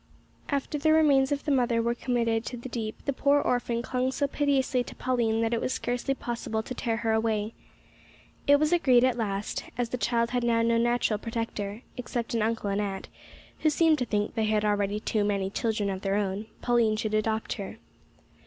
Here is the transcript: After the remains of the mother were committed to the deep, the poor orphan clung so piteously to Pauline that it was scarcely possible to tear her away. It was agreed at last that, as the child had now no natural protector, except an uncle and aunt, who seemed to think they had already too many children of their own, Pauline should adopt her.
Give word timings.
After 0.49 0.79
the 0.79 0.93
remains 0.93 1.31
of 1.31 1.45
the 1.45 1.51
mother 1.51 1.79
were 1.79 1.93
committed 1.93 2.43
to 2.45 2.57
the 2.57 2.69
deep, 2.69 3.05
the 3.05 3.13
poor 3.13 3.39
orphan 3.39 3.83
clung 3.83 4.11
so 4.11 4.25
piteously 4.25 4.83
to 4.85 4.95
Pauline 4.95 5.41
that 5.41 5.53
it 5.53 5.61
was 5.61 5.73
scarcely 5.73 6.15
possible 6.15 6.63
to 6.63 6.73
tear 6.73 6.97
her 7.05 7.11
away. 7.13 7.53
It 8.47 8.59
was 8.59 8.73
agreed 8.73 9.03
at 9.03 9.15
last 9.15 9.57
that, 9.65 9.71
as 9.77 9.89
the 9.89 9.99
child 9.99 10.31
had 10.31 10.43
now 10.43 10.63
no 10.63 10.79
natural 10.79 11.19
protector, 11.19 11.83
except 11.97 12.33
an 12.33 12.41
uncle 12.41 12.71
and 12.71 12.81
aunt, 12.81 13.09
who 13.59 13.69
seemed 13.69 13.99
to 13.99 14.05
think 14.05 14.33
they 14.33 14.45
had 14.45 14.65
already 14.65 14.99
too 14.99 15.23
many 15.23 15.51
children 15.51 15.91
of 15.91 16.01
their 16.01 16.15
own, 16.15 16.47
Pauline 16.63 16.95
should 16.97 17.13
adopt 17.13 17.53
her. 17.53 17.77